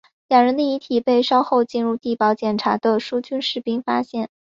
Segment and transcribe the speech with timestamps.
[0.29, 4.31] 两人的遗体被稍后进入地堡检查的苏军士兵发现。